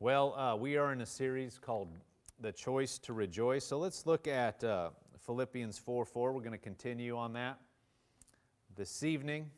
[0.00, 1.88] Well, uh, we are in a series called
[2.38, 3.64] The Choice to Rejoice.
[3.64, 4.90] So let's look at uh,
[5.26, 6.32] Philippians 4 4.
[6.32, 7.58] We're going to continue on that
[8.76, 9.50] this evening.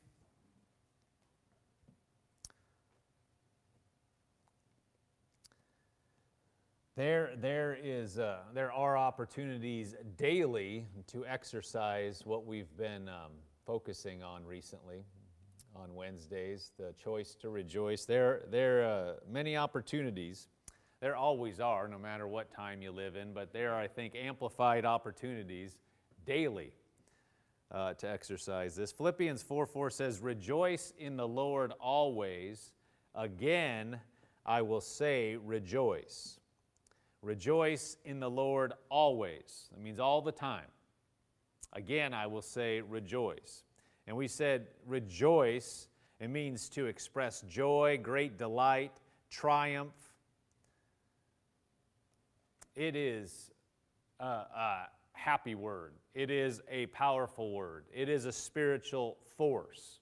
[6.96, 13.32] There, there, is, uh, there are opportunities daily to exercise what we've been um,
[13.66, 15.04] focusing on recently
[15.76, 18.04] on Wednesdays, the choice to rejoice.
[18.04, 20.48] There, there are uh, many opportunities.
[21.00, 24.14] There always are, no matter what time you live in, but there are, I think,
[24.14, 25.78] amplified opportunities
[26.26, 26.72] daily
[27.70, 28.92] uh, to exercise this.
[28.92, 32.72] Philippians 4 4 says, Rejoice in the Lord always.
[33.14, 33.98] Again,
[34.44, 36.38] I will say, rejoice.
[37.22, 39.68] Rejoice in the Lord always.
[39.72, 40.66] That means all the time.
[41.72, 43.64] Again, I will say, rejoice.
[44.10, 45.86] And we said rejoice,
[46.18, 48.90] it means to express joy, great delight,
[49.30, 49.94] triumph.
[52.74, 53.52] It is
[54.18, 60.00] a, a happy word, it is a powerful word, it is a spiritual force.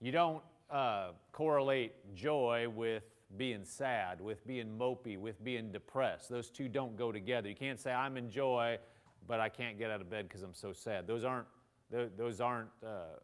[0.00, 3.02] You don't uh, correlate joy with
[3.36, 6.28] being sad, with being mopey, with being depressed.
[6.28, 7.48] Those two don't go together.
[7.48, 8.78] You can't say, I'm in joy,
[9.26, 11.08] but I can't get out of bed because I'm so sad.
[11.08, 11.48] Those aren't
[11.90, 13.18] those aren't uh,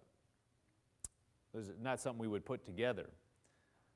[1.55, 3.07] those are not something we would put together.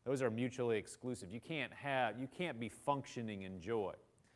[0.04, 1.30] Those are mutually exclusive.
[1.30, 3.94] You can't have you can't be functioning in joy.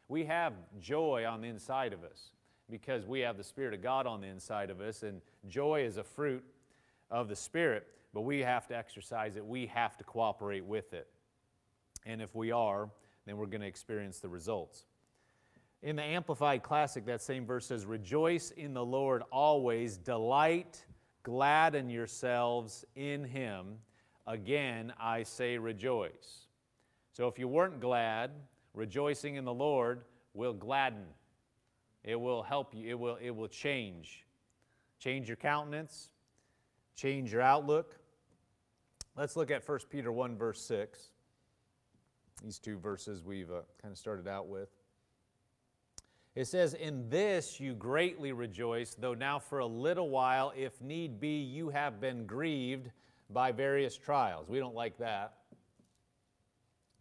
[0.08, 2.30] We have joy on the inside of us
[2.68, 5.96] because we have the Spirit of God on the inside of us, and joy is
[5.96, 6.44] a fruit
[7.10, 9.44] of the Spirit, but we have to exercise it.
[9.44, 11.08] We have to cooperate with it.
[12.06, 12.88] And if we are,
[13.26, 14.84] then we're going to experience the results.
[15.82, 20.84] In the Amplified Classic, that same verse says, Rejoice in the Lord always, delight,
[21.22, 23.78] gladden yourselves in him.
[24.26, 26.48] Again, I say rejoice.
[27.12, 28.30] So if you weren't glad,
[28.74, 30.02] rejoicing in the Lord
[30.34, 31.06] will gladden.
[32.04, 34.26] It will help you, it will, it will change.
[34.98, 36.10] Change your countenance,
[36.94, 37.96] change your outlook.
[39.16, 41.10] Let's look at 1 Peter 1, verse 6.
[42.44, 44.68] These two verses we've uh, kind of started out with.
[46.34, 51.20] It says, In this you greatly rejoice, though now for a little while, if need
[51.20, 52.90] be, you have been grieved
[53.28, 54.48] by various trials.
[54.48, 55.34] We don't like that.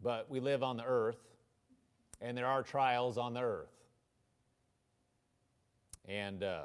[0.02, 1.20] But we live on the earth,
[2.20, 3.68] and there are trials on the earth.
[6.08, 6.64] And uh,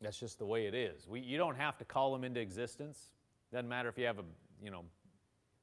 [0.00, 1.06] that's just the way it is.
[1.08, 3.12] We, you don't have to call them into existence.
[3.52, 4.24] Doesn't matter if you have a,
[4.62, 4.84] you know,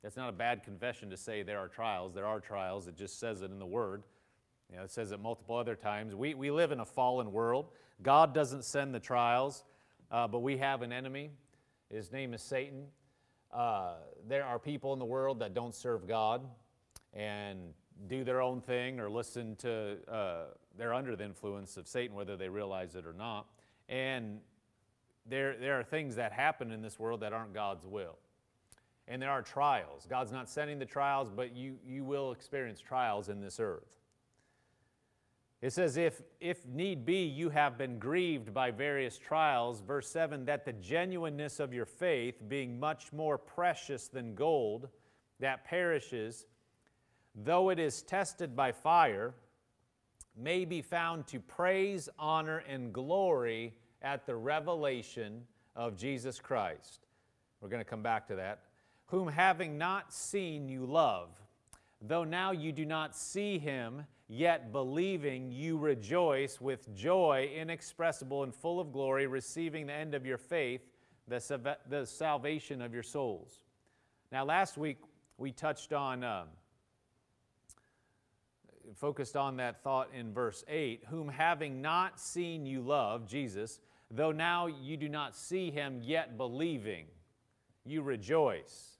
[0.02, 2.14] that's not a bad confession to say there are trials.
[2.14, 2.88] There are trials.
[2.88, 4.04] It just says it in the Word.
[4.70, 6.14] You know, it says it multiple other times.
[6.14, 7.70] We, we live in a fallen world.
[8.02, 9.64] God doesn't send the trials,
[10.12, 11.32] uh, but we have an enemy.
[11.90, 12.86] His name is Satan.
[13.52, 13.94] Uh,
[14.28, 16.42] there are people in the world that don't serve God
[17.14, 17.74] and
[18.08, 20.46] do their own thing or listen to, uh,
[20.78, 23.48] they're under the influence of Satan, whether they realize it or not.
[23.90, 24.40] And
[25.26, 28.18] there, there are things that happen in this world that aren't God's will.
[29.08, 30.06] And there are trials.
[30.10, 33.97] God's not sending the trials, but you, you will experience trials in this earth.
[35.62, 39.82] It says, if, if need be, you have been grieved by various trials.
[39.82, 44.88] Verse 7 that the genuineness of your faith, being much more precious than gold
[45.40, 46.46] that perishes,
[47.34, 49.34] though it is tested by fire,
[50.36, 53.74] may be found to praise, honor, and glory
[54.04, 55.44] at the revelation
[55.76, 57.08] of Jesus Christ.
[57.62, 58.62] We're going to come back to that.
[59.08, 61.30] Whom having not seen, you love,
[62.02, 68.54] though now you do not see him yet believing you rejoice with joy inexpressible and
[68.54, 70.82] full of glory, receiving the end of your faith,
[71.28, 73.60] the, the salvation of your souls.
[74.32, 74.98] Now, last week
[75.38, 76.46] we touched on, uh,
[78.96, 83.80] focused on that thought in verse 8, whom having not seen you love, Jesus,
[84.12, 87.06] though now you do not see him, yet believing,
[87.86, 88.98] you rejoice.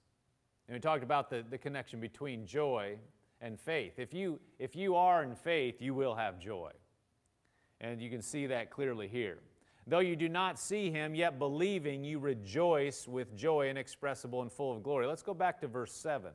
[0.68, 2.98] And we talked about the, the connection between joy
[3.40, 3.98] and faith.
[3.98, 6.70] If you, if you are in faith, you will have joy.
[7.80, 9.38] And you can see that clearly here.
[9.86, 14.76] Though you do not see him, yet believing, you rejoice with joy inexpressible and full
[14.76, 15.06] of glory.
[15.06, 16.30] Let's go back to verse 7.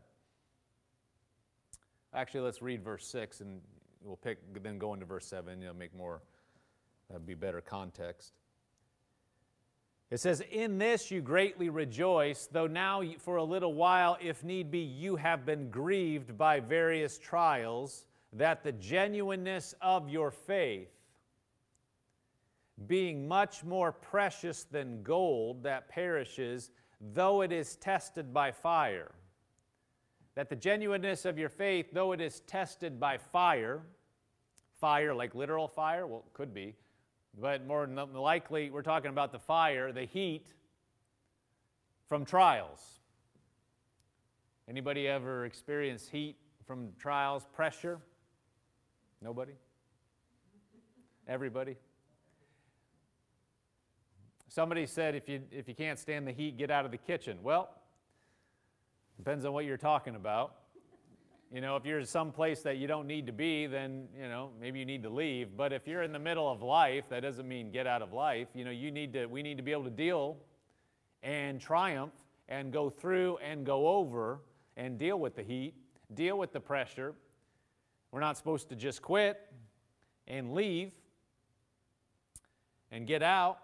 [2.15, 3.61] Actually, let's read verse 6 and
[4.01, 5.59] we'll pick, then go into verse 7.
[5.61, 6.21] You know, make more,
[7.09, 8.33] that'd be better context.
[10.13, 14.69] It says, In this you greatly rejoice, though now for a little while, if need
[14.69, 20.91] be, you have been grieved by various trials, that the genuineness of your faith,
[22.85, 26.69] being much more precious than gold that perishes,
[27.15, 29.09] though it is tested by fire,
[30.35, 33.81] that the genuineness of your faith, though it is tested by fire,
[34.79, 36.75] fire like literal fire, well, it could be,
[37.39, 40.53] but more than likely, we're talking about the fire, the heat
[42.07, 42.99] from trials.
[44.69, 47.99] Anybody ever experienced heat from trials, pressure?
[49.21, 49.53] Nobody?
[51.27, 51.75] Everybody?
[54.47, 57.39] Somebody said if you, if you can't stand the heat, get out of the kitchen.
[57.41, 57.69] Well,
[59.17, 60.55] depends on what you're talking about.
[61.51, 64.79] You know, if you're someplace that you don't need to be, then, you know, maybe
[64.79, 65.55] you need to leave.
[65.55, 68.47] But if you're in the middle of life, that doesn't mean get out of life.
[68.55, 70.37] You know, you need to, we need to be able to deal
[71.21, 72.13] and triumph
[72.49, 74.39] and go through and go over
[74.77, 75.75] and deal with the heat,
[76.13, 77.13] deal with the pressure.
[78.11, 79.39] We're not supposed to just quit
[80.27, 80.91] and leave
[82.91, 83.59] and get out.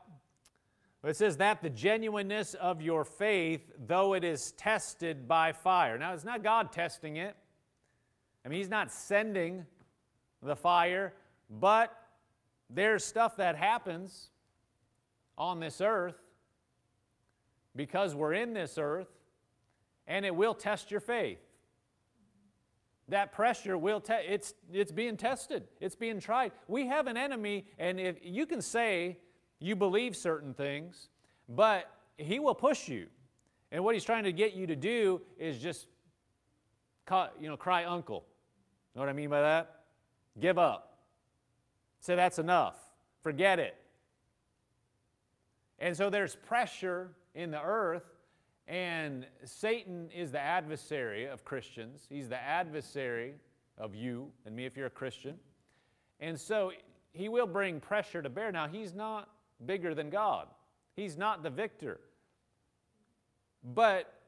[1.02, 5.98] But it says that the genuineness of your faith, though it is tested by fire.
[5.98, 7.38] Now, it's not God testing it.
[8.45, 9.65] I mean, He's not sending
[10.41, 11.13] the fire,
[11.50, 11.95] but
[12.69, 14.30] there's stuff that happens
[15.38, 16.18] on this earth
[17.75, 19.07] because we're in this earth,
[20.07, 21.39] and it will test your faith.
[23.07, 26.51] That pressure will test, it's, it's being tested, it's being tried.
[26.68, 29.18] We have an enemy, and if you can say
[29.59, 31.09] you believe certain things,
[31.47, 33.07] but he will push you.
[33.71, 35.88] And what he's trying to get you to do is just,
[37.39, 38.25] you know, cry uncle.
[38.95, 39.81] Know what I mean by that?
[40.39, 40.97] Give up.
[42.00, 42.77] Say that's enough.
[43.21, 43.75] Forget it.
[45.79, 48.03] And so there's pressure in the earth,
[48.67, 52.06] and Satan is the adversary of Christians.
[52.09, 53.35] He's the adversary
[53.77, 55.35] of you and me if you're a Christian.
[56.19, 56.71] And so
[57.13, 58.51] he will bring pressure to bear.
[58.51, 59.29] Now, he's not
[59.65, 60.47] bigger than God,
[60.95, 62.00] he's not the victor.
[63.63, 64.19] But,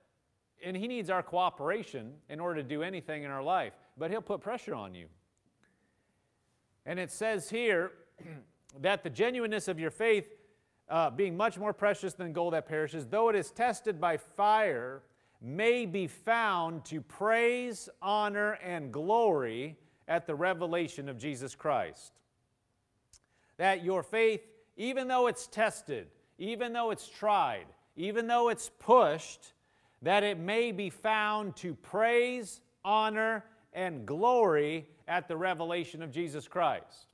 [0.64, 4.22] and he needs our cooperation in order to do anything in our life but he'll
[4.22, 5.08] put pressure on you.
[6.86, 7.92] And it says here
[8.82, 10.26] that the genuineness of your faith,
[10.90, 15.04] uh, being much more precious than gold that perishes, though it is tested by fire,
[15.40, 22.14] may be found to praise, honor, and glory at the revelation of Jesus Christ.
[23.58, 24.42] That your faith,
[24.78, 26.08] even though it's tested,
[26.38, 29.54] even though it's tried, even though it's pushed,
[30.02, 36.48] that it may be found to praise, honor, and glory at the revelation of Jesus
[36.48, 37.08] Christ.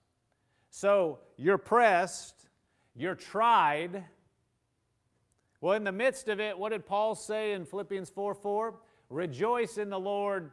[0.69, 2.47] So you're pressed,
[2.95, 4.03] you're tried.
[5.61, 8.75] Well, in the midst of it, what did Paul say in Philippians 4 4?
[9.09, 10.51] Rejoice in the Lord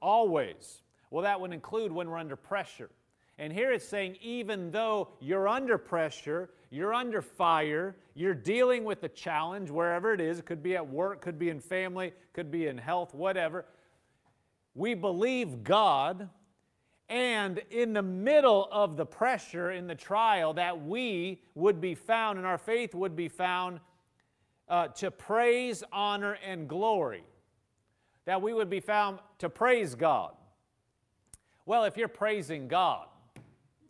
[0.00, 0.82] always.
[1.10, 2.90] Well, that would include when we're under pressure.
[3.38, 9.02] And here it's saying, even though you're under pressure, you're under fire, you're dealing with
[9.02, 12.50] a challenge, wherever it is, it could be at work, could be in family, could
[12.50, 13.66] be in health, whatever
[14.76, 16.28] we believe God,
[17.08, 22.36] and in the middle of the pressure, in the trial, that we would be found
[22.36, 23.80] and our faith would be found
[24.68, 27.24] uh, to praise, honor, and glory.
[28.26, 30.34] That we would be found to praise God.
[31.64, 33.06] Well, if you're praising God,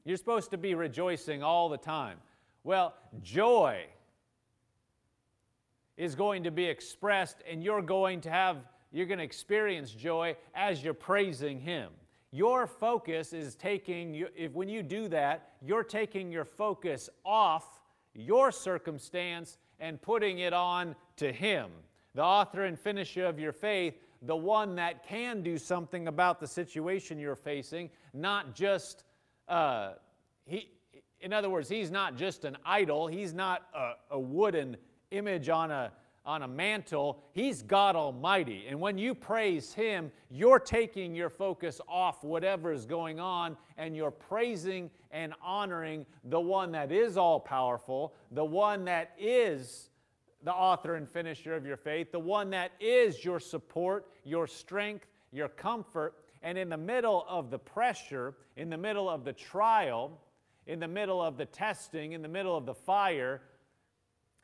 [0.07, 2.19] you're supposed to be rejoicing all the time.
[2.65, 3.85] Well, joy
[5.97, 8.59] is going to be expressed, and you're going to have
[8.93, 11.91] you're going to experience joy as you're praising Him.
[12.31, 17.81] Your focus is taking, if when you do that, you're taking your focus off
[18.15, 21.71] your circumstance and putting it on to Him,
[22.15, 26.47] the author and finisher of your faith, the one that can do something about the
[26.47, 29.05] situation you're facing, not just,
[29.49, 29.93] uh,
[30.45, 30.71] he,
[31.21, 34.77] in other words, He's not just an idol, He's not a, a wooden
[35.11, 35.93] image on a
[36.27, 38.65] on a mantle, He's God Almighty.
[38.69, 43.97] And when you praise Him, you're taking your focus off whatever is going on and
[43.97, 49.91] you're praising and honoring the one that is all powerful, the one that is
[50.43, 55.07] the author and finisher of your faith, the one that is your support, your strength,
[55.33, 56.15] your comfort.
[56.47, 60.17] And in the middle of the pressure, in the middle of the trial,
[60.69, 63.43] in the middle of the testing, in the middle of the fire,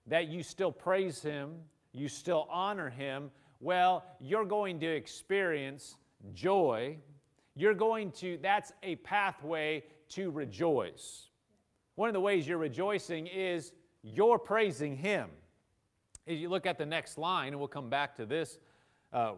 [0.08, 1.54] that you still praise Him,
[1.92, 3.30] you still honor Him,
[3.60, 5.94] well, you're going to experience
[6.34, 6.96] joy.
[7.54, 11.28] You're going to, that's a pathway to rejoice.
[11.94, 13.70] One of the ways you're rejoicing is
[14.02, 15.28] you're praising Him.
[16.26, 18.58] If you look at the next line, and we'll come back to this
[19.12, 19.34] uh,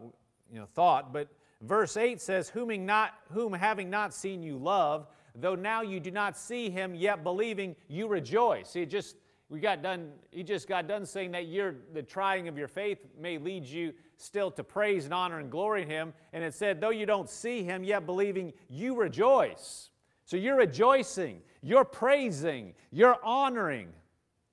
[0.51, 1.27] you know, thought, but
[1.65, 6.11] verse 8 says, whom, not, whom having not seen you love, though now you do
[6.11, 8.69] not see him, yet believing you rejoice.
[8.69, 9.15] See, just
[9.49, 13.05] we got done, he just got done saying that you're, the trying of your faith
[13.19, 16.13] may lead you still to praise and honor and glory in him.
[16.33, 19.89] And it said, though you don't see him, yet believing, you rejoice.
[20.25, 23.89] So you're rejoicing, you're praising, you're honoring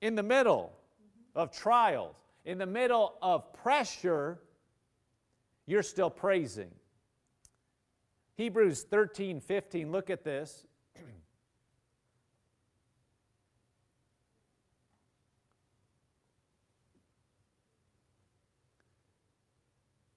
[0.01, 0.73] in the middle
[1.35, 2.15] of trials,
[2.45, 4.39] in the middle of pressure,
[5.65, 6.69] you're still praising.
[8.35, 10.65] Hebrews 13, 15, look at this.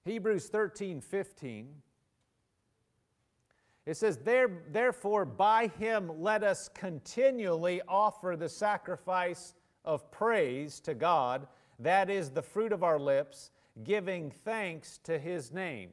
[0.05, 1.67] Hebrews 13, 15.
[3.85, 9.53] It says, there, Therefore, by him let us continually offer the sacrifice
[9.85, 11.47] of praise to God,
[11.79, 13.51] that is the fruit of our lips,
[13.83, 15.91] giving thanks to his name.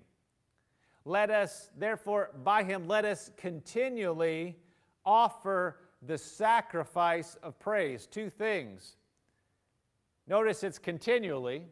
[1.04, 4.56] Let us, therefore, by him, let us continually
[5.04, 8.06] offer the sacrifice of praise.
[8.06, 8.96] Two things.
[10.26, 11.66] Notice it's continually.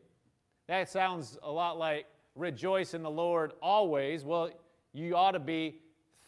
[0.69, 4.25] That sounds a lot like rejoice in the Lord always.
[4.25, 4.51] Well,
[4.93, 5.81] you ought to be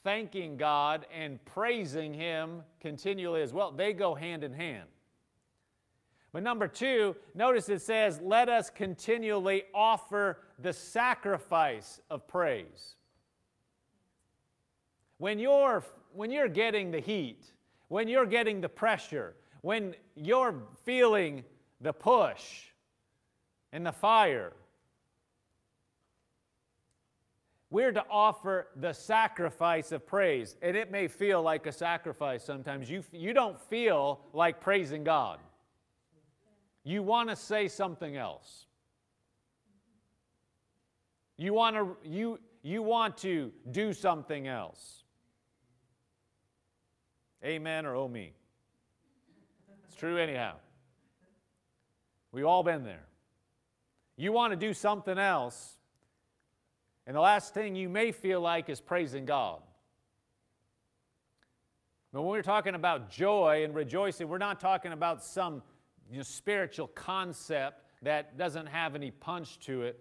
[0.02, 3.70] thanking God and praising Him continually as well.
[3.70, 4.88] They go hand in hand.
[6.32, 12.96] But number two, notice it says, let us continually offer the sacrifice of praise.
[15.18, 17.52] When you're, when you're getting the heat,
[17.88, 21.44] when you're getting the pressure, when you're feeling
[21.80, 22.64] the push
[23.73, 24.52] and the fire,
[27.70, 30.56] we're to offer the sacrifice of praise.
[30.62, 32.88] And it may feel like a sacrifice sometimes.
[32.88, 35.40] You, you don't feel like praising God
[36.84, 38.66] you want to say something else.
[41.37, 45.05] You want to you you want to do something else.
[47.45, 48.33] Amen or oh me.
[49.87, 50.55] It's true anyhow.
[52.33, 53.07] We've all been there.
[54.17, 55.76] You want to do something else,
[57.07, 59.61] and the last thing you may feel like is praising God.
[62.12, 65.62] But when we're talking about joy and rejoicing, we're not talking about some
[66.09, 69.99] you know, spiritual concept that doesn't have any punch to it.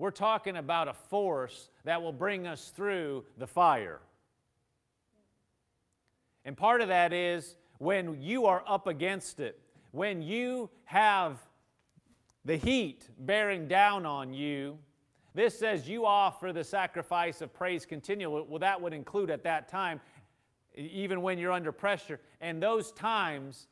[0.00, 4.00] We're talking about a force that will bring us through the fire.
[6.46, 11.36] And part of that is when you are up against it, when you have
[12.46, 14.78] the heat bearing down on you,
[15.34, 18.46] this says you offer the sacrifice of praise continually.
[18.48, 20.00] Well, that would include at that time,
[20.74, 22.20] even when you're under pressure.
[22.40, 23.66] And those times,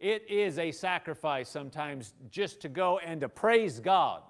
[0.00, 4.22] it is a sacrifice sometimes just to go and to praise God.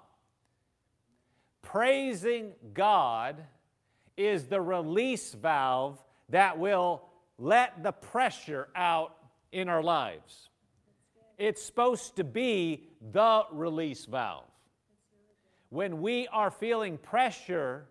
[1.67, 3.43] Praising God
[4.15, 7.03] is the release valve that will
[7.37, 9.17] let the pressure out
[9.51, 10.47] in our lives.
[11.37, 14.45] It's supposed to be the release valve.
[15.67, 17.85] When we are feeling pressure,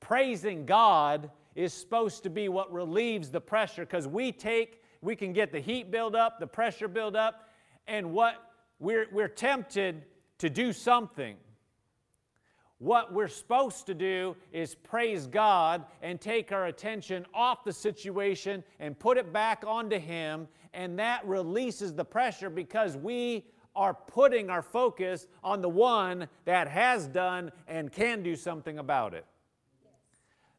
[0.00, 5.32] praising God is supposed to be what relieves the pressure because we take we can
[5.32, 7.48] get the heat build up, the pressure build up,
[7.86, 8.34] and what
[8.78, 10.04] we're, we're tempted
[10.36, 11.36] to do something.
[12.82, 18.64] What we're supposed to do is praise God and take our attention off the situation
[18.80, 23.44] and put it back onto Him, and that releases the pressure because we
[23.76, 29.14] are putting our focus on the one that has done and can do something about
[29.14, 29.26] it.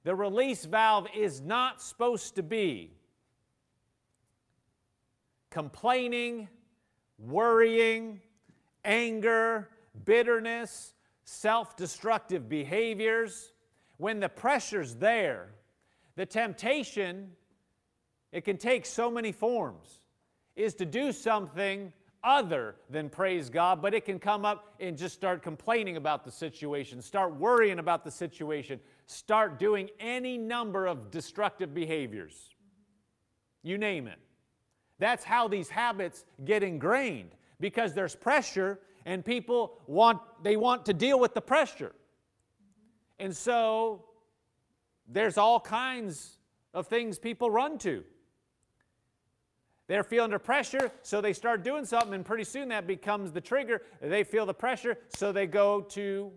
[0.06, 2.94] The release valve is not supposed to be
[5.50, 6.48] complaining,
[7.20, 8.22] worrying,
[8.86, 9.68] anger,
[10.06, 10.94] bitterness,
[11.26, 13.52] self destructive behaviors.
[13.98, 15.50] When the pressure's there,
[16.16, 17.32] the temptation,
[18.32, 20.00] it can take so many forms,
[20.56, 25.14] is to do something other than praise God, but it can come up and just
[25.14, 31.12] start complaining about the situation, start worrying about the situation, start doing any number of
[31.12, 32.56] destructive behaviors.
[33.62, 34.20] You name it.
[35.00, 40.94] That's how these habits get ingrained because there's pressure and people want they want to
[40.94, 41.94] deal with the pressure.
[43.20, 44.06] And so
[45.08, 46.38] there's all kinds
[46.74, 48.04] of things people run to.
[49.88, 53.42] They're feeling under pressure, so they start doing something, and pretty soon that becomes the
[53.42, 53.82] trigger.
[54.02, 56.32] They feel the pressure, so they go to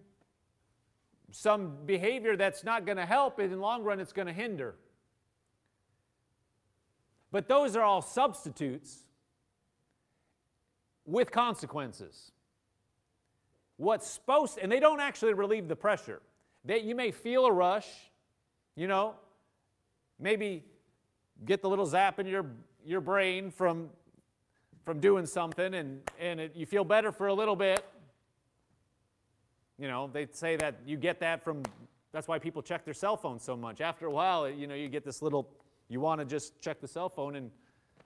[1.31, 4.33] some behavior that's not going to help, and in the long run, it's going to
[4.33, 4.75] hinder.
[7.31, 9.05] But those are all substitutes
[11.05, 12.33] with consequences.
[13.77, 16.21] What's supposed, and they don't actually relieve the pressure.
[16.65, 17.87] That you may feel a rush,
[18.75, 19.15] you know,
[20.19, 20.65] maybe
[21.45, 22.47] get the little zap in your,
[22.85, 23.91] your brain from,
[24.85, 27.85] from doing something and, and it, you feel better for a little bit.
[29.79, 31.63] You know, they say that you get that from,
[32.13, 33.81] that's why people check their cell phone so much.
[33.83, 35.51] After a while, you know, you get this little,
[35.89, 37.51] you want to just check the cell phone and,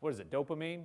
[0.01, 0.85] what is it, dopamine?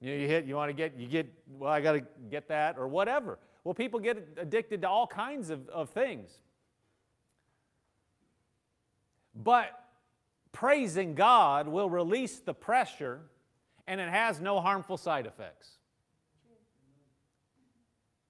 [0.00, 2.48] You, know, you hit, you want to get, you get, well, I got to get
[2.48, 3.38] that or whatever.
[3.64, 6.30] Well, people get addicted to all kinds of, of things.
[9.34, 9.70] But
[10.52, 13.20] praising God will release the pressure
[13.86, 15.70] and it has no harmful side effects.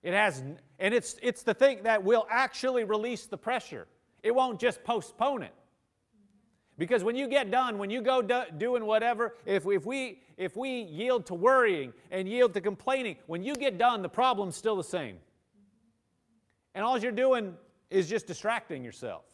[0.02, 0.42] It has,
[0.78, 3.86] and it's, it's the thing that will actually release the pressure.
[4.22, 5.54] It won't just postpone it.
[6.78, 10.56] Because when you get done, when you go do, doing whatever, if, if, we, if
[10.56, 14.76] we yield to worrying and yield to complaining, when you get done, the problem's still
[14.76, 15.16] the same.
[16.74, 17.54] And all you're doing
[17.88, 19.24] is just distracting yourself.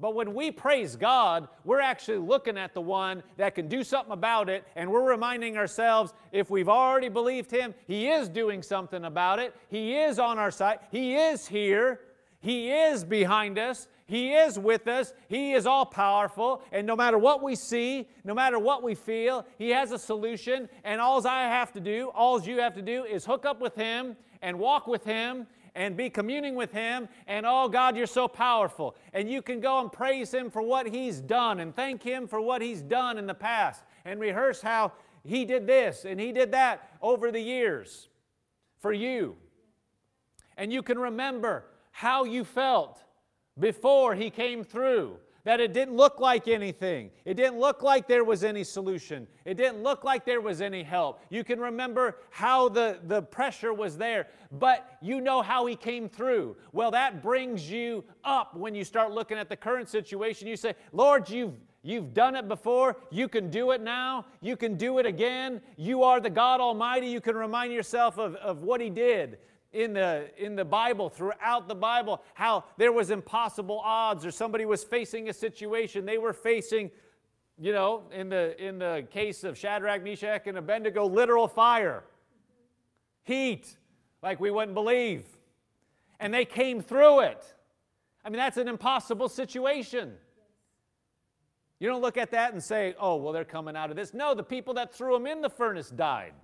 [0.00, 4.12] But when we praise God, we're actually looking at the one that can do something
[4.12, 9.04] about it, and we're reminding ourselves if we've already believed Him, He is doing something
[9.04, 9.54] about it.
[9.68, 10.80] He is on our side.
[10.90, 12.00] He is here.
[12.40, 13.86] He is behind us.
[14.12, 15.14] He is with us.
[15.26, 16.62] He is all powerful.
[16.70, 20.68] And no matter what we see, no matter what we feel, He has a solution.
[20.84, 23.74] And all I have to do, all you have to do, is hook up with
[23.74, 27.08] Him and walk with Him and be communing with Him.
[27.26, 28.96] And oh, God, you're so powerful.
[29.14, 32.38] And you can go and praise Him for what He's done and thank Him for
[32.38, 34.92] what He's done in the past and rehearse how
[35.24, 38.08] He did this and He did that over the years
[38.78, 39.36] for you.
[40.58, 43.02] And you can remember how you felt
[43.58, 47.10] before He came through that it didn't look like anything.
[47.24, 49.26] It didn't look like there was any solution.
[49.44, 51.20] It didn't look like there was any help.
[51.30, 56.08] You can remember how the, the pressure was there, but you know how he came
[56.08, 56.56] through.
[56.72, 60.46] Well, that brings you up when you start looking at the current situation.
[60.46, 61.54] You say, Lord, you've
[61.84, 62.96] You've done it before.
[63.10, 64.26] You can do it now.
[64.40, 65.60] You can do it again.
[65.76, 67.08] You are the God Almighty.
[67.08, 69.38] You can remind yourself of, of what He did
[69.72, 74.64] in the, in the Bible, throughout the Bible, how there was impossible odds or somebody
[74.64, 76.04] was facing a situation.
[76.04, 76.90] They were facing,
[77.58, 82.04] you know, in the, in the case of Shadrach, Meshach, and Abednego, literal fire,
[83.22, 83.76] heat,
[84.22, 85.24] like we wouldn't believe.
[86.20, 87.42] And they came through it.
[88.24, 90.12] I mean, that's an impossible situation.
[91.80, 94.14] You don't look at that and say, oh, well, they're coming out of this.
[94.14, 96.34] No, the people that threw them in the furnace died.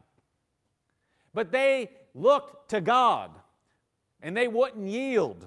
[1.33, 3.31] But they looked to God
[4.23, 5.47] and they wouldn't yield.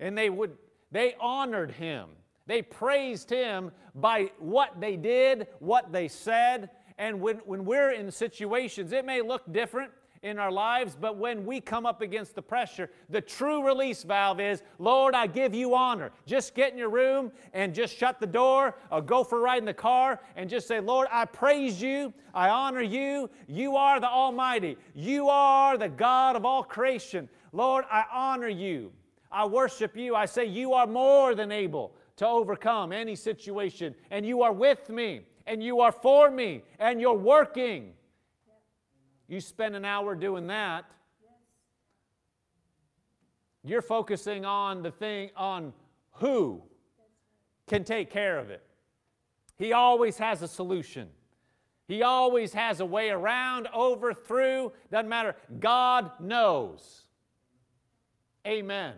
[0.00, 0.56] And they would
[0.90, 2.08] they honored him.
[2.46, 6.70] They praised him by what they did, what they said.
[6.98, 9.90] And when, when we're in situations, it may look different
[10.24, 14.40] in our lives, but when we come up against the pressure, the true release valve
[14.40, 16.10] is, Lord, I give you honor.
[16.26, 19.58] Just get in your room and just shut the door or go for a ride
[19.58, 22.12] in the car and just say, Lord, I praise you.
[22.32, 23.28] I honor you.
[23.46, 24.78] You are the Almighty.
[24.94, 27.28] You are the God of all creation.
[27.52, 28.92] Lord, I honor you.
[29.30, 30.14] I worship you.
[30.14, 34.88] I say, You are more than able to overcome any situation, and you are with
[34.88, 37.92] me, and you are for me, and you're working.
[39.28, 40.84] You spend an hour doing that.
[43.64, 45.72] You're focusing on the thing, on
[46.12, 46.62] who
[47.66, 48.62] can take care of it.
[49.56, 51.08] He always has a solution.
[51.88, 55.36] He always has a way around, over, through, doesn't matter.
[55.60, 57.04] God knows.
[58.46, 58.94] Amen.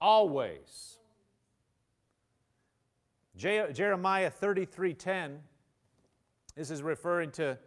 [0.00, 0.98] Always.
[3.36, 5.38] Jeremiah 33:10
[6.54, 7.58] this is referring to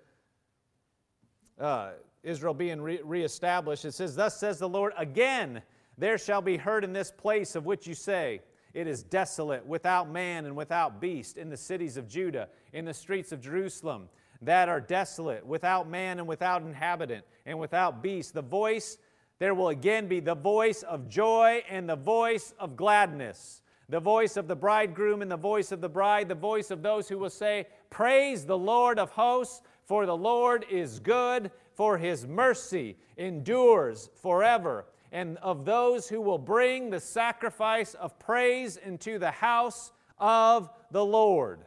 [1.60, 1.92] uh,
[2.24, 3.86] Israel being re- reestablished.
[3.86, 5.62] It says, Thus says the Lord, again
[5.98, 8.42] there shall be heard in this place of which you say,
[8.74, 12.94] It is desolate, without man and without beast, in the cities of Judah, in the
[12.94, 14.10] streets of Jerusalem,
[14.42, 18.34] that are desolate, without man and without inhabitant, and without beast.
[18.34, 18.98] The voice,
[19.40, 23.62] there will again be the voice of joy and the voice of gladness.
[23.88, 27.08] The voice of the bridegroom and the voice of the bride, the voice of those
[27.08, 29.62] who will say, Praise the Lord of hosts.
[29.86, 34.86] For the Lord is good, for his mercy endures forever.
[35.12, 41.06] And of those who will bring the sacrifice of praise into the house of the
[41.06, 41.62] Lord.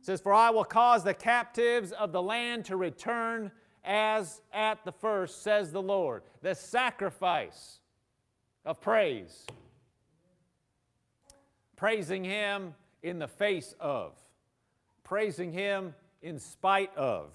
[0.00, 3.52] It says, For I will cause the captives of the land to return
[3.84, 6.22] as at the first, says the Lord.
[6.42, 7.78] The sacrifice
[8.64, 9.46] of praise.
[11.76, 14.12] Praising Him in the face of,
[15.04, 15.94] praising Him
[16.26, 17.30] in spite of.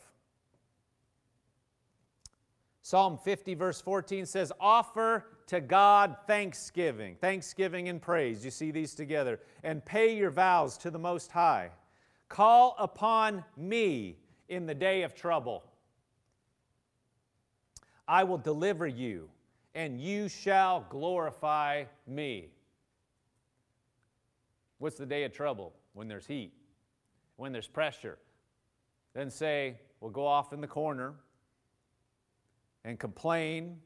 [2.81, 8.43] Psalm 50, verse 14 says, Offer to God thanksgiving, thanksgiving and praise.
[8.43, 9.39] You see these together.
[9.63, 11.69] And pay your vows to the Most High.
[12.27, 14.17] Call upon me
[14.49, 15.63] in the day of trouble.
[18.07, 19.29] I will deliver you
[19.73, 22.49] and you shall glorify me.
[24.79, 25.71] What's the day of trouble?
[25.93, 26.51] When there's heat,
[27.37, 28.17] when there's pressure.
[29.13, 31.13] Then say, we'll go off in the corner
[32.83, 33.77] and complain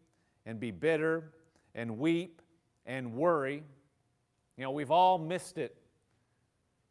[0.46, 1.32] and be bitter
[1.74, 2.42] and weep
[2.86, 3.64] and worry.
[4.58, 5.76] You know, we've all missed it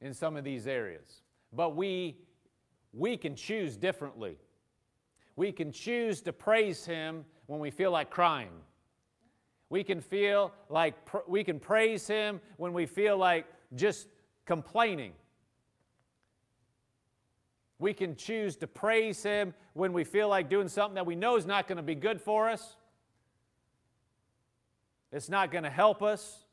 [0.01, 1.23] in some of these areas.
[1.53, 2.17] But we
[2.93, 4.37] we can choose differently.
[5.37, 8.53] We can choose to praise him when we feel like crying.
[9.69, 10.95] We can feel like
[11.27, 14.07] we can praise him when we feel like just
[14.47, 15.13] complaining.
[17.79, 21.37] We can choose to praise him when we feel like doing something that we know
[21.37, 22.77] is not going to be good for us.
[25.13, 26.45] It's not going to help us.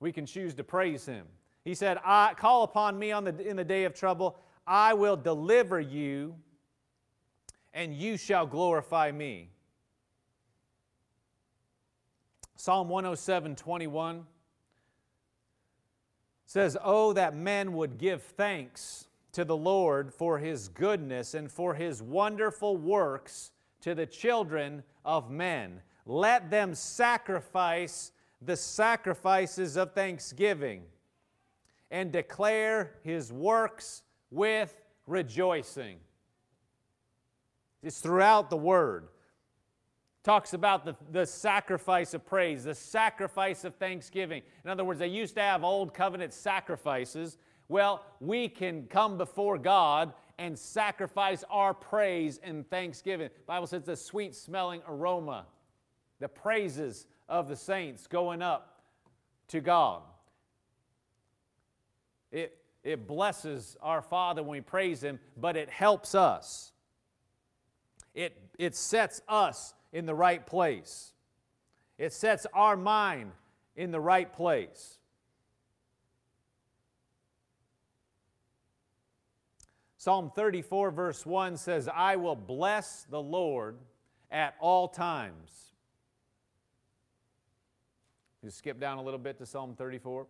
[0.00, 1.26] We can choose to praise him.
[1.64, 4.38] He said, I, Call upon me on the, in the day of trouble.
[4.66, 6.34] I will deliver you,
[7.72, 9.50] and you shall glorify me.
[12.56, 14.24] Psalm 107 21
[16.46, 21.74] says, Oh, that men would give thanks to the Lord for his goodness and for
[21.74, 23.50] his wonderful works
[23.82, 25.82] to the children of men.
[26.06, 30.82] Let them sacrifice the sacrifices of thanksgiving
[31.90, 35.98] and declare his works with rejoicing.
[37.82, 39.08] It's throughout the word.
[40.26, 44.42] Talks about the, the sacrifice of praise, the sacrifice of thanksgiving.
[44.64, 47.38] In other words, they used to have old covenant sacrifices.
[47.68, 53.28] Well, we can come before God and sacrifice our praise and thanksgiving.
[53.28, 55.46] The Bible says a sweet smelling aroma.
[56.18, 58.80] The praises of the saints going up
[59.46, 60.02] to God.
[62.32, 66.72] It, it blesses our Father when we praise Him, but it helps us.
[68.12, 71.12] It, it sets us in the right place.
[71.98, 73.32] It sets our mind
[73.74, 74.98] in the right place.
[79.96, 83.76] Psalm 34, verse 1 says, I will bless the Lord
[84.30, 85.72] at all times.
[88.42, 90.28] You skip down a little bit to Psalm 34.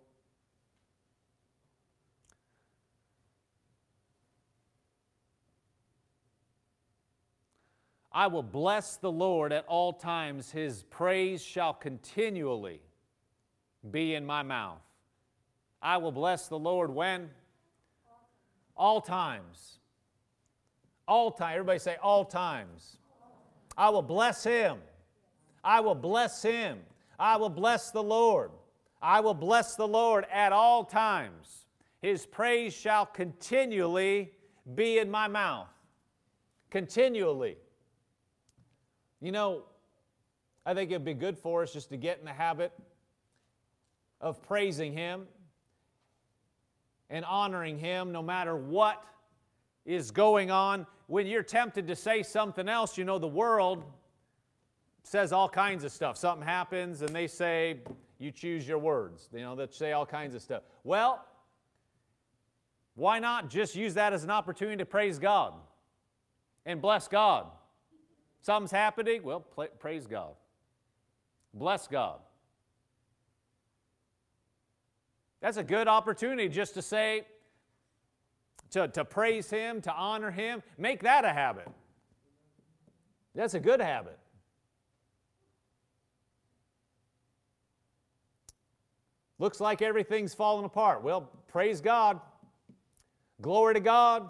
[8.16, 10.50] I will bless the Lord at all times.
[10.50, 12.80] His praise shall continually
[13.90, 14.80] be in my mouth.
[15.82, 17.28] I will bless the Lord when?
[18.74, 19.80] All times.
[21.06, 21.56] All time.
[21.56, 22.96] Everybody say all times.
[23.76, 24.78] I will bless him.
[25.62, 26.78] I will bless him.
[27.18, 28.50] I will bless the Lord.
[29.02, 31.66] I will bless the Lord at all times.
[32.00, 34.32] His praise shall continually
[34.74, 35.68] be in my mouth.
[36.70, 37.58] Continually.
[39.20, 39.62] You know,
[40.64, 42.72] I think it'd be good for us just to get in the habit
[44.20, 45.26] of praising Him
[47.08, 49.02] and honoring Him no matter what
[49.84, 50.86] is going on.
[51.06, 53.84] When you're tempted to say something else, you know, the world
[55.04, 56.16] says all kinds of stuff.
[56.16, 57.78] Something happens and they say,
[58.18, 59.28] you choose your words.
[59.32, 60.62] You know, they say all kinds of stuff.
[60.82, 61.24] Well,
[62.96, 65.52] why not just use that as an opportunity to praise God
[66.64, 67.46] and bless God?
[68.46, 69.24] Something's happening.
[69.24, 70.34] Well, praise God.
[71.52, 72.20] Bless God.
[75.40, 77.26] That's a good opportunity just to say,
[78.70, 80.62] to, to praise Him, to honor Him.
[80.78, 81.66] Make that a habit.
[83.34, 84.16] That's a good habit.
[89.40, 91.02] Looks like everything's falling apart.
[91.02, 92.20] Well, praise God.
[93.42, 94.28] Glory to God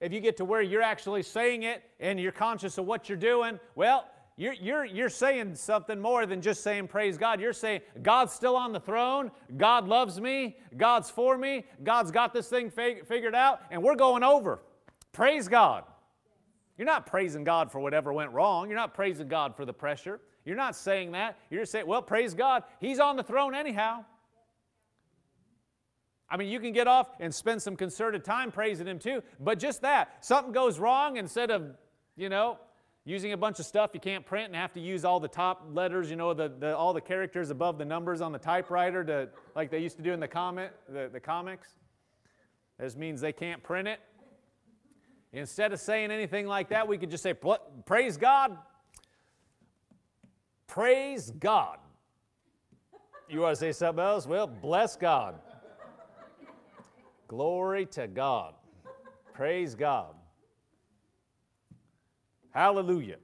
[0.00, 3.18] if you get to where you're actually saying it and you're conscious of what you're
[3.18, 4.06] doing, well,
[4.38, 7.40] you're, you're, you're saying something more than just saying praise God.
[7.40, 9.30] You're saying God's still on the throne.
[9.56, 10.58] God loves me.
[10.76, 11.64] God's for me.
[11.82, 14.60] God's got this thing fig- figured out, and we're going over.
[15.12, 15.84] Praise God.
[16.76, 18.68] You're not praising God for whatever went wrong.
[18.68, 20.20] You're not praising God for the pressure.
[20.44, 21.38] You're not saying that.
[21.48, 22.64] You're just saying, well, praise God.
[22.78, 24.04] He's on the throne anyhow.
[26.28, 29.58] I mean, you can get off and spend some concerted time praising Him too, but
[29.58, 31.76] just that, something goes wrong instead of,
[32.16, 32.58] you know,
[33.04, 35.64] using a bunch of stuff you can't print and have to use all the top
[35.72, 39.28] letters, you know, the, the, all the characters above the numbers on the typewriter to,
[39.54, 41.76] like they used to do in the, comment, the, the comics.
[42.78, 44.00] This means they can't print it.
[45.32, 47.34] Instead of saying anything like that, we could just say,
[47.84, 48.58] Praise God.
[50.66, 51.78] Praise God.
[53.28, 54.26] You want to say something else?
[54.26, 55.40] Well, bless God.
[57.28, 58.54] Glory to God.
[59.34, 60.14] Praise God.
[62.50, 63.16] Hallelujah.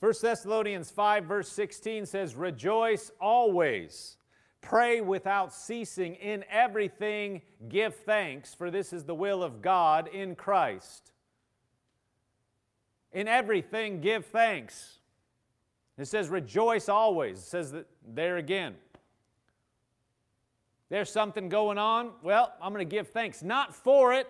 [0.00, 4.18] 1 Thessalonians 5, verse 16 says, Rejoice always,
[4.60, 10.34] pray without ceasing, in everything give thanks, for this is the will of God in
[10.34, 11.12] Christ.
[13.12, 14.98] In everything give thanks.
[15.98, 17.38] It says, Rejoice always.
[17.38, 18.74] It says that there again.
[20.88, 22.12] There's something going on.
[22.22, 23.42] Well, I'm going to give thanks.
[23.42, 24.28] Not for it,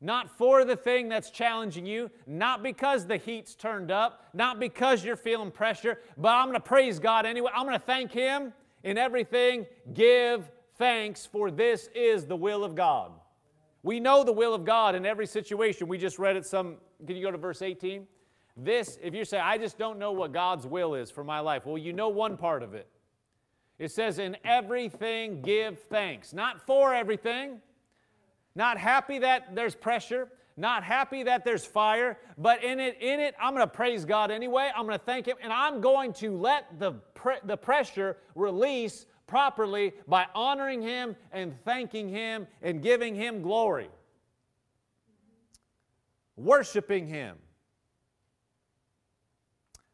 [0.00, 5.04] not for the thing that's challenging you, not because the heat's turned up, not because
[5.04, 7.50] you're feeling pressure, but I'm going to praise God anyway.
[7.54, 8.52] I'm going to thank Him
[8.84, 9.66] in everything.
[9.94, 13.12] Give thanks, for this is the will of God.
[13.82, 15.88] We know the will of God in every situation.
[15.88, 16.76] We just read it some.
[17.06, 18.06] Can you go to verse 18?
[18.56, 21.64] This, if you say, I just don't know what God's will is for my life,
[21.64, 22.88] well, you know one part of it.
[23.78, 26.32] It says, In everything give thanks.
[26.32, 27.60] Not for everything,
[28.54, 33.34] not happy that there's pressure, not happy that there's fire, but in it, in it,
[33.40, 34.70] I'm going to praise God anyway.
[34.74, 39.06] I'm going to thank Him, and I'm going to let the, pre- the pressure release
[39.28, 43.88] properly by honoring Him and thanking Him and giving Him glory,
[46.36, 47.36] worshiping Him.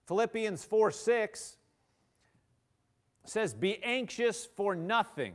[0.07, 1.57] Philippians 4 6
[3.25, 5.35] says, Be anxious for nothing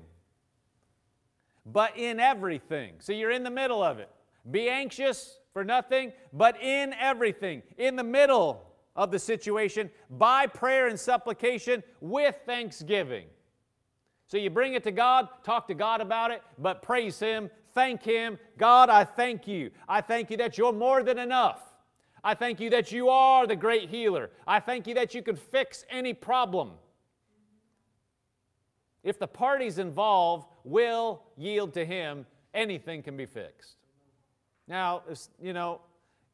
[1.65, 2.95] but in everything.
[2.99, 4.09] So you're in the middle of it.
[4.49, 7.61] Be anxious for nothing, but in everything.
[7.77, 13.25] In the middle of the situation, by prayer and supplication with thanksgiving.
[14.27, 18.03] So you bring it to God, talk to God about it, but praise Him, thank
[18.03, 18.37] Him.
[18.57, 19.71] God, I thank you.
[19.87, 21.61] I thank you that you're more than enough.
[22.23, 24.29] I thank you that you are the great healer.
[24.45, 26.71] I thank you that you can fix any problem.
[29.03, 33.75] If the parties involved will yield to Him, anything can be fixed.
[34.67, 35.03] Now,
[35.41, 35.81] you know,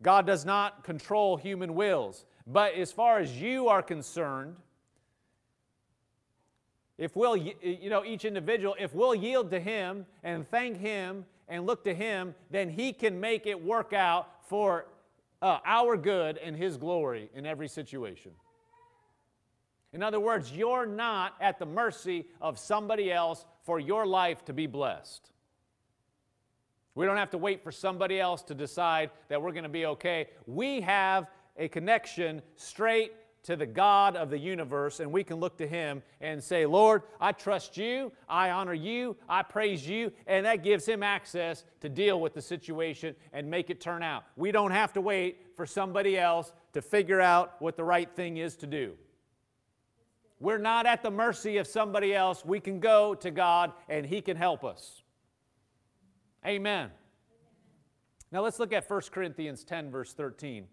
[0.01, 4.55] God does not control human wills, but as far as you are concerned,
[6.97, 11.65] if we'll, you know, each individual, if we'll yield to Him and thank Him and
[11.65, 14.87] look to Him, then He can make it work out for
[15.41, 18.31] uh, our good and His glory in every situation.
[19.95, 24.51] In other words, you're not at the mercy of somebody else for your life to
[24.51, 25.31] be blessed.
[26.95, 29.85] We don't have to wait for somebody else to decide that we're going to be
[29.85, 30.27] okay.
[30.47, 35.57] We have a connection straight to the God of the universe, and we can look
[35.59, 40.45] to Him and say, Lord, I trust you, I honor you, I praise you, and
[40.45, 44.25] that gives Him access to deal with the situation and make it turn out.
[44.35, 48.35] We don't have to wait for somebody else to figure out what the right thing
[48.35, 48.97] is to do.
[50.39, 52.43] We're not at the mercy of somebody else.
[52.43, 55.03] We can go to God and He can help us.
[56.45, 56.91] Amen.
[58.31, 60.67] Now let's look at 1 Corinthians 10, verse 13.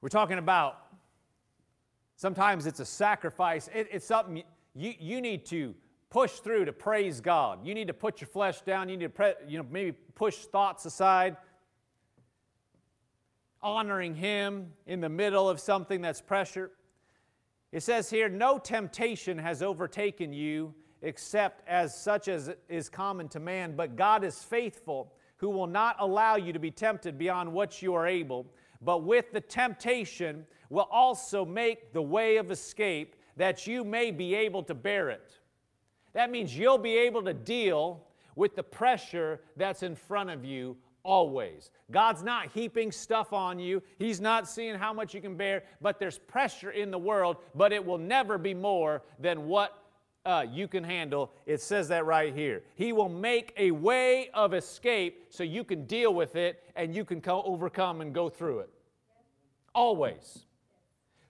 [0.00, 0.78] We're talking about
[2.16, 4.42] sometimes it's a sacrifice, it, it's something
[4.74, 5.74] you, you need to
[6.08, 7.66] push through to praise God.
[7.66, 8.88] You need to put your flesh down.
[8.88, 11.36] You need to pre, you know, maybe push thoughts aside
[13.62, 16.70] honoring Him in the middle of something that's pressure.
[17.72, 23.40] It says here, No temptation has overtaken you except as such as is common to
[23.40, 27.80] man, but God is faithful, who will not allow you to be tempted beyond what
[27.80, 28.46] you are able,
[28.82, 34.34] but with the temptation will also make the way of escape that you may be
[34.34, 35.38] able to bear it.
[36.12, 40.76] That means you'll be able to deal with the pressure that's in front of you
[41.08, 41.70] always.
[41.90, 45.98] God's not heaping stuff on you, He's not seeing how much you can bear, but
[45.98, 49.82] there's pressure in the world, but it will never be more than what
[50.26, 51.32] uh, you can handle.
[51.46, 52.62] It says that right here.
[52.74, 57.04] He will make a way of escape so you can deal with it and you
[57.06, 58.70] can co- overcome and go through it.
[59.74, 60.44] Always.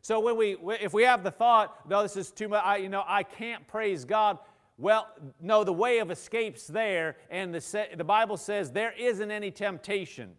[0.01, 2.89] So when we, if we have the thought, no, this is too much, I, you
[2.89, 4.39] know, I can't praise God.
[4.81, 5.09] Well,
[5.41, 10.31] no, the way of escape's there, and the, the Bible says there isn't any temptation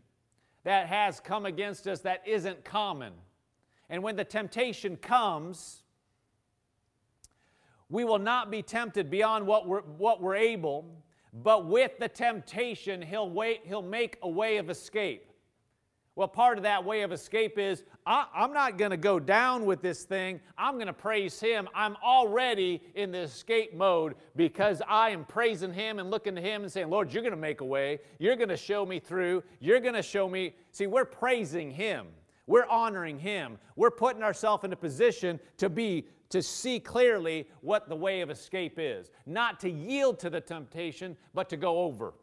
[0.63, 3.12] that has come against us that isn't common.
[3.89, 5.84] And when the temptation comes,
[7.89, 10.86] we will not be tempted beyond what we're, what we're able,
[11.34, 15.29] but with the temptation, he'll, wait, he'll make a way of escape.
[16.19, 19.65] Well, part of that way of escape is I, am not going to go down
[19.65, 20.41] with this thing.
[20.58, 21.69] I'm going to praise Him.
[21.73, 26.63] I'm already in the escape mode because I am praising Him and looking to Him
[26.63, 27.99] and saying, Lord, you're going to make a way.
[28.17, 29.45] You're going to show me through.
[29.62, 30.55] You're going to show me.
[30.73, 32.08] See, we're praising Him.
[32.47, 33.58] We're honoring Him.
[33.77, 38.29] We're putting ourselves in a position to be to see clearly what the way of
[38.29, 39.10] escape is.
[39.25, 42.13] Not to yield to the temptation, but to go over.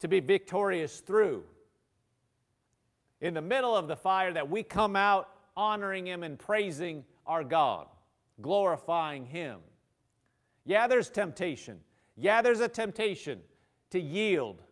[0.00, 1.44] To be victorious through.
[3.20, 7.44] In the middle of the fire that we come out honoring Him and praising our
[7.44, 7.86] God,
[8.40, 9.60] glorifying Him.
[10.64, 11.80] Yeah, there's temptation.
[12.16, 13.40] Yeah, there's a temptation
[13.90, 14.62] to yield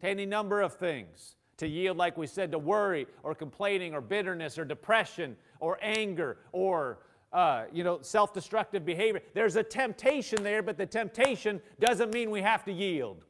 [0.00, 1.36] to any number of things.
[1.58, 6.38] To yield, like we said, to worry or complaining or bitterness or depression or anger
[6.52, 7.00] or
[7.32, 9.22] uh, you know, self-destructive behavior.
[9.34, 13.24] There's a temptation there, but the temptation doesn't mean we have to yield.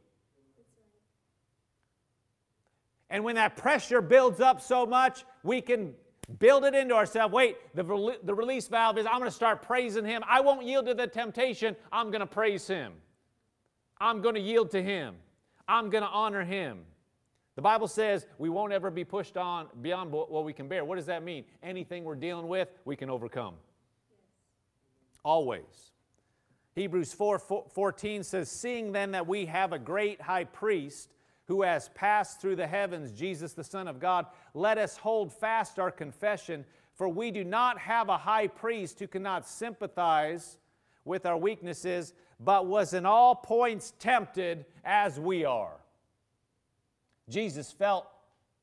[3.11, 5.95] And when that pressure builds up so much, we can
[6.39, 7.35] build it into ourselves.
[7.35, 10.23] Wait, the, the release valve is I'm going to start praising Him.
[10.29, 11.75] I won't yield to the temptation.
[11.91, 12.93] I'm going to praise Him.
[14.01, 15.17] I'm going to yield to Him.
[15.67, 16.81] I'm going to honor Him.
[17.57, 20.85] The Bible says we won't ever be pushed on beyond what we can bear.
[20.85, 21.45] What does that mean?
[21.63, 23.55] Anything we're dealing with, we can overcome.
[25.25, 25.93] Always.
[26.75, 31.11] Hebrews 4 14 says, Seeing then that we have a great high priest
[31.51, 35.81] who has passed through the heavens, Jesus the Son of God, let us hold fast
[35.81, 40.59] our confession, for we do not have a high priest who cannot sympathize
[41.05, 45.75] with our weaknesses, but was in all points tempted as we are.
[47.29, 48.07] Jesus felt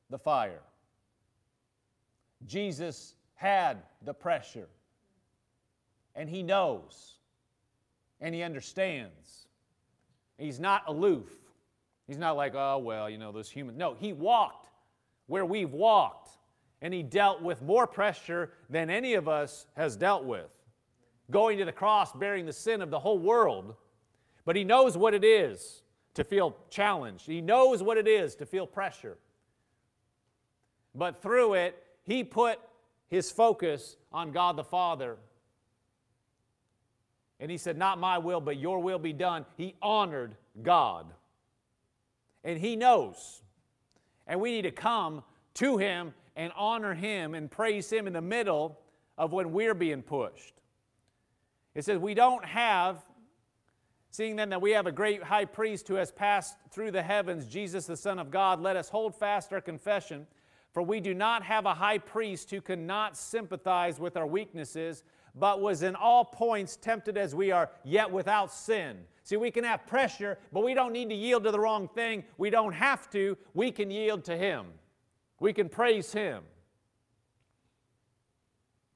[0.10, 0.62] the fire.
[2.46, 4.70] Jesus had the pressure.
[6.16, 7.16] And he knows.
[8.22, 9.48] And he understands.
[10.38, 11.28] He's not aloof.
[12.08, 13.78] He's not like, oh, well, you know, those humans.
[13.78, 14.70] No, he walked
[15.28, 16.30] where we've walked,
[16.82, 20.50] and he dealt with more pressure than any of us has dealt with.
[21.30, 23.76] Going to the cross, bearing the sin of the whole world.
[24.46, 28.46] But he knows what it is to feel challenged, he knows what it is to
[28.46, 29.18] feel pressure.
[30.96, 32.60] But through it, he put
[33.08, 35.18] his focus on God the Father.
[37.40, 39.46] And he said, Not my will, but your will be done.
[39.58, 41.06] He honored God
[42.44, 43.42] and He knows.
[44.26, 45.24] And we need to come
[45.56, 48.80] to Him and honor Him and praise Him in the middle
[49.18, 50.54] of when we're being pushed.
[51.74, 53.06] It says, We don't have,
[54.12, 57.46] seeing then that we have a great high priest who has passed through the heavens,
[57.46, 60.28] Jesus the Son of God, let us hold fast our confession.
[60.74, 65.62] For we do not have a high priest who cannot sympathize with our weaknesses, but
[65.62, 68.98] was in all points tempted as we are, yet without sin.
[69.28, 72.24] See, we can have pressure, but we don't need to yield to the wrong thing.
[72.38, 73.38] We don't have to.
[73.54, 74.68] We can yield to Him.
[75.42, 76.44] We can praise Him.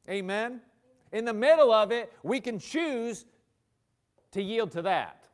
[0.10, 0.62] Amen?
[1.12, 3.26] In the middle of it, we can choose
[4.32, 5.26] to yield to that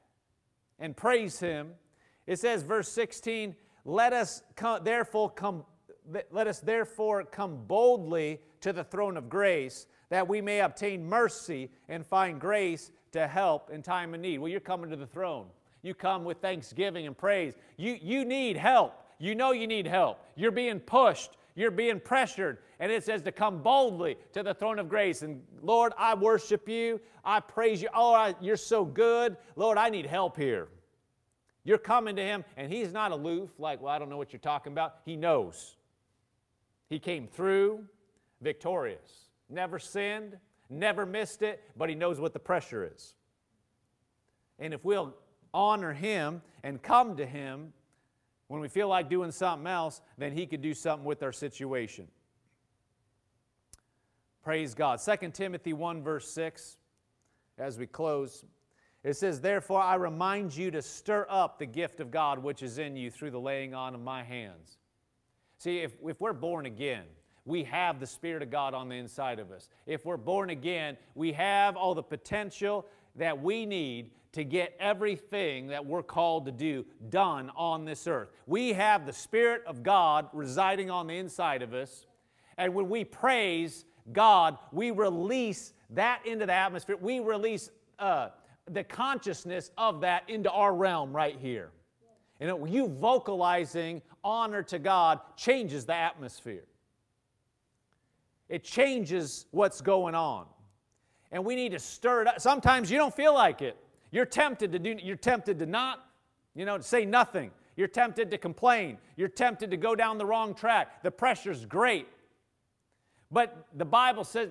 [0.80, 1.74] and praise Him.
[2.26, 3.56] It says, verse 16,
[3.86, 5.64] let us come, therefore come,
[6.32, 11.70] let us therefore come boldly to the throne of grace, that we may obtain mercy
[11.88, 14.38] and find grace to help in time of need.
[14.38, 15.48] Well, you're coming to the throne.
[15.82, 17.54] You come with thanksgiving and praise.
[17.78, 18.94] You, you need help.
[19.20, 20.20] You know you need help.
[20.36, 21.32] You're being pushed.
[21.56, 22.60] You're being pressured.
[22.80, 25.24] And it says to come boldly to the throne of grace.
[25.24, 27.02] And Lord, I worship you.
[27.26, 27.90] I praise you.
[27.94, 29.38] Oh, I, you're so good.
[29.56, 30.68] Lord, I need help here.
[31.64, 34.40] You're coming to Him, and He's not aloof, like, well, I don't know what you're
[34.40, 35.00] talking about.
[35.04, 35.76] He knows.
[36.90, 37.84] He came through
[38.40, 40.38] victorious, never sinned,
[40.70, 43.14] never missed it, but he knows what the pressure is.
[44.60, 45.14] And if we'll
[45.54, 47.74] honor him and come to him
[48.48, 52.08] when we feel like doing something else, then he could do something with our situation.
[54.44, 55.00] Praise God.
[55.04, 56.78] 2 Timothy 1, verse 6,
[57.58, 58.46] as we close,
[59.04, 62.78] it says, Therefore I remind you to stir up the gift of God which is
[62.78, 64.78] in you through the laying on of my hands.
[65.58, 67.04] See, if, if we're born again,
[67.48, 69.70] we have the Spirit of God on the inside of us.
[69.86, 75.68] If we're born again, we have all the potential that we need to get everything
[75.68, 78.30] that we're called to do done on this earth.
[78.46, 82.06] We have the Spirit of God residing on the inside of us.
[82.58, 86.98] And when we praise God, we release that into the atmosphere.
[87.00, 88.30] We release uh,
[88.70, 91.72] the consciousness of that into our realm right here.
[92.40, 96.66] Know, you vocalizing honor to God changes the atmosphere.
[98.50, 100.46] It changes what's going on.
[101.32, 102.40] And we need to stir it up.
[102.40, 103.78] Sometimes you don't feel like it.
[104.12, 106.06] You're tempted to do you're tempted to not,
[106.56, 107.52] you know, say nothing.
[107.76, 108.98] You're tempted to complain.
[109.18, 111.04] You're tempted to go down the wrong track.
[111.04, 112.08] The pressure's great.
[113.30, 114.50] But the Bible says,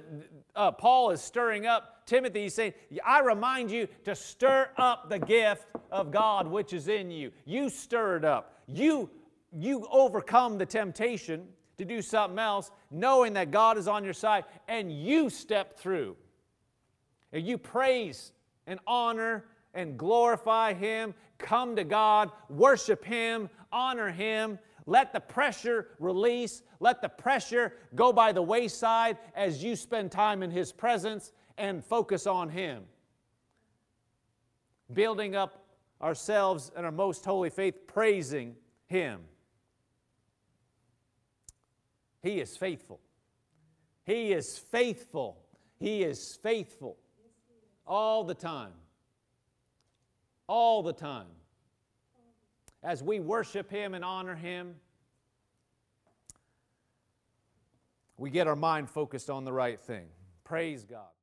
[0.54, 2.42] uh, Paul is stirring up Timothy.
[2.42, 2.74] He's saying,
[3.04, 7.32] I remind you to stir up the gift of God which is in you.
[7.46, 8.60] You stir it up.
[8.66, 9.08] You,
[9.50, 11.48] you overcome the temptation
[11.78, 16.16] to do something else, knowing that God is on your side, and you step through.
[17.32, 18.32] And you praise
[18.66, 25.88] and honor and glorify Him, come to God, worship Him, honor Him, Let the pressure
[25.98, 26.62] release.
[26.78, 31.84] Let the pressure go by the wayside as you spend time in His presence and
[31.84, 32.84] focus on Him.
[34.92, 35.66] Building up
[36.00, 38.54] ourselves in our most holy faith, praising
[38.86, 39.20] Him.
[42.26, 42.98] He is faithful.
[44.04, 45.38] He is faithful.
[45.78, 46.96] He is faithful
[47.86, 48.72] all the time.
[50.48, 51.28] All the time.
[52.82, 54.74] As we worship Him and honor Him,
[58.16, 60.06] we get our mind focused on the right thing.
[60.42, 61.15] Praise God.